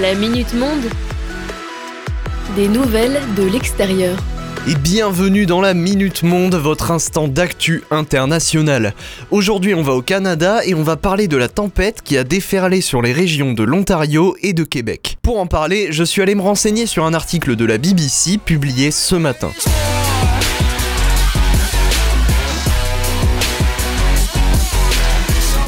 La 0.00 0.14
Minute 0.14 0.54
Monde. 0.54 0.88
Des 2.56 2.66
nouvelles 2.66 3.20
de 3.36 3.42
l'extérieur. 3.42 4.16
Et 4.66 4.74
bienvenue 4.74 5.44
dans 5.44 5.60
la 5.60 5.74
Minute 5.74 6.22
Monde, 6.22 6.54
votre 6.54 6.90
instant 6.90 7.28
d'actu 7.28 7.82
international. 7.90 8.94
Aujourd'hui 9.30 9.74
on 9.74 9.82
va 9.82 9.92
au 9.92 10.00
Canada 10.00 10.60
et 10.64 10.74
on 10.74 10.82
va 10.82 10.96
parler 10.96 11.28
de 11.28 11.36
la 11.36 11.48
tempête 11.48 12.00
qui 12.02 12.16
a 12.16 12.24
déferlé 12.24 12.80
sur 12.80 13.02
les 13.02 13.12
régions 13.12 13.52
de 13.52 13.64
l'Ontario 13.64 14.34
et 14.40 14.54
de 14.54 14.64
Québec. 14.64 15.18
Pour 15.20 15.38
en 15.38 15.46
parler, 15.46 15.88
je 15.90 16.04
suis 16.04 16.22
allé 16.22 16.34
me 16.34 16.42
renseigner 16.42 16.86
sur 16.86 17.04
un 17.04 17.12
article 17.12 17.54
de 17.54 17.66
la 17.66 17.76
BBC 17.76 18.38
publié 18.38 18.92
ce 18.92 19.16
matin. 19.16 19.50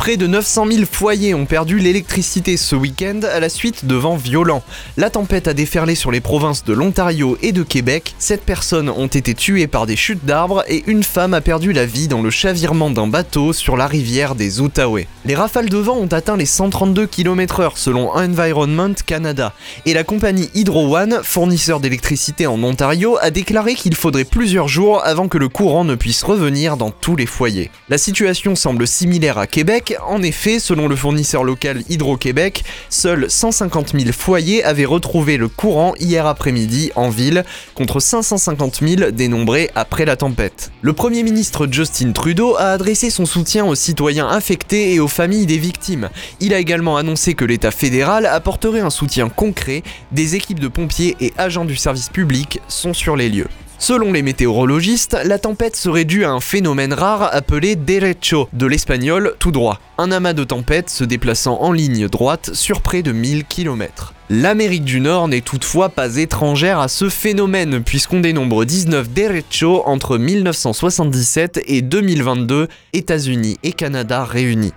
Près 0.05 0.19
de 0.19 0.27
900 0.27 0.67
000 0.71 0.85
foyers 0.85 1.33
ont 1.33 1.47
perdu 1.47 1.79
l'électricité 1.79 2.59
ce 2.59 2.77
week-end 2.77 3.21
à 3.23 3.41
la 3.41 3.49
suite 3.49 3.87
de 3.87 3.95
vents 3.95 4.19
violents. 4.19 4.63
La 4.99 5.09
tempête 5.09 5.49
a 5.49 5.55
déferlé 5.55 5.95
sur 5.95 6.11
les 6.11 6.21
provinces 6.21 6.63
de 6.63 6.75
l'Ontario 6.75 7.39
et 7.41 7.53
de 7.53 7.63
Québec. 7.63 8.15
Sept 8.19 8.43
personnes 8.43 8.91
ont 8.91 9.07
été 9.07 9.33
tuées 9.33 9.67
par 9.67 9.87
des 9.87 9.97
chutes 9.97 10.27
d'arbres 10.27 10.63
et 10.69 10.85
une 10.89 11.05
femme 11.05 11.33
a 11.33 11.41
perdu 11.41 11.73
la 11.73 11.87
vie 11.87 12.07
dans 12.07 12.21
le 12.21 12.29
chavirement 12.29 12.91
d'un 12.91 13.07
bateau 13.07 13.55
sur 13.55 13.79
la 13.79 13.87
rivière 13.87 14.35
des 14.35 14.61
Outaouais. 14.61 15.09
Les 15.25 15.35
rafales 15.35 15.71
de 15.71 15.79
vent 15.79 15.97
ont 15.97 16.13
atteint 16.13 16.37
les 16.37 16.45
132 16.45 17.07
km/h 17.07 17.71
selon 17.77 18.11
Environment 18.11 18.93
Canada. 19.07 19.55
Et 19.87 19.95
la 19.95 20.05
compagnie 20.05 20.51
Hydro 20.53 20.99
One, 20.99 21.21
fournisseur 21.23 21.81
d'électricité 21.81 22.47
en 22.47 22.63
Ontario, 22.63 23.17
a 23.23 23.31
déclaré 23.31 23.75
qu'il 23.75 23.95
faudrait 23.95 24.25
plusieurs 24.25 24.69
jours 24.69 25.01
avant 25.03 25.29
que 25.29 25.39
le 25.39 25.49
courant 25.49 25.85
ne 25.85 25.95
puisse 25.95 26.23
revenir 26.25 26.77
dans 26.77 26.91
tous 26.91 27.17
les 27.17 27.25
foyers. 27.25 27.71
La 27.89 27.97
situation 27.97 28.55
semble 28.55 28.87
similaire 28.87 29.39
à 29.39 29.47
Québec 29.47 29.94
en 30.07 30.23
effet, 30.23 30.59
selon 30.59 30.89
le 30.89 30.97
fournisseur 30.97 31.45
local 31.45 31.83
Hydro-Québec, 31.89 32.65
seuls 32.89 33.31
150 33.31 33.99
000 33.99 34.13
foyers 34.13 34.65
avaient 34.65 34.85
retrouvé 34.85 35.37
le 35.37 35.49
courant 35.49 35.95
hier 35.99 36.27
après-midi 36.27 36.91
en 36.95 37.11
ville, 37.11 37.45
contre 37.75 38.01
550 38.01 38.81
000 38.81 39.11
dénombrés 39.11 39.71
après 39.75 40.05
la 40.05 40.17
tempête. 40.17 40.71
Le 40.83 40.93
Premier 40.93 41.23
ministre 41.23 41.69
Justin 41.71 42.13
Trudeau 42.13 42.57
a 42.57 42.71
adressé 42.73 43.11
son 43.11 43.27
soutien 43.27 43.65
aux 43.65 43.75
citoyens 43.75 44.29
affectés 44.29 44.95
et 44.95 45.01
aux 45.01 45.09
familles 45.09 45.47
des 45.47 45.59
victimes. 45.59 46.11
Il 46.41 46.55
a 46.55 46.59
également 46.59 46.97
annoncé 46.97 47.35
que 47.35 47.45
l'État 47.45 47.71
fédéral 47.71 48.27
apporterait 48.27 48.81
un 48.81 48.91
soutien 48.91 49.29
concret, 49.29 49.83
des 50.13 50.35
équipes 50.35 50.61
de 50.61 50.69
pompiers 50.69 51.17
et 51.21 51.33
agents 51.37 51.65
du 51.65 51.77
service 51.77 52.09
public 52.09 52.61
sont 52.69 52.95
sur 52.95 53.17
les 53.17 53.29
lieux. 53.29 53.49
Selon 53.79 54.13
les 54.13 54.23
météorologistes, 54.23 55.17
la 55.25 55.39
tempête 55.39 55.77
serait 55.77 56.05
due 56.05 56.25
à 56.25 56.31
un 56.31 56.41
phénomène 56.41 56.93
rare 56.93 57.29
appelé 57.35 57.77
derecho, 57.77 58.49
de 58.53 58.67
l'espagnol 58.67 59.35
tout 59.39 59.51
droit, 59.51 59.81
un 59.99 60.11
amas 60.11 60.33
de 60.33 60.45
tempêtes 60.45 60.91
se 60.91 61.05
déplaçant 61.05 61.61
en 61.61 61.73
ligne 61.73 62.09
droite 62.09 62.51
sur 62.55 62.81
près 62.81 63.03
de 63.03 63.13
1000 63.13 63.45
km. 63.45 64.15
L'Amérique 64.31 64.85
du 64.85 65.01
Nord 65.01 65.29
n'est 65.29 65.43
toutefois 65.43 65.91
pas 65.91 66.17
étrangère 66.17 66.79
à 66.79 66.89
ce 66.89 67.11
phénomène 67.11 67.83
puisqu'on 67.83 68.21
dénombre 68.21 68.65
19 68.65 69.13
derecho 69.13 69.83
entre 69.85 70.17
1977 70.17 71.61
et 71.67 71.83
2022, 71.83 72.69
États-Unis 72.95 73.59
et 73.63 73.73
Canada 73.73 74.25
réunis. 74.25 74.73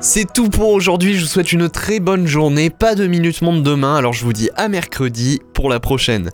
C'est 0.00 0.32
tout 0.32 0.48
pour 0.48 0.70
aujourd'hui, 0.70 1.14
je 1.14 1.22
vous 1.22 1.26
souhaite 1.26 1.52
une 1.52 1.68
très 1.68 2.00
bonne 2.00 2.26
journée, 2.26 2.70
pas 2.70 2.94
de 2.94 3.06
minute 3.06 3.42
monde 3.42 3.62
demain, 3.62 3.96
alors 3.96 4.12
je 4.12 4.24
vous 4.24 4.32
dis 4.32 4.48
à 4.56 4.68
mercredi 4.68 5.40
pour 5.54 5.68
la 5.68 5.80
prochaine. 5.80 6.30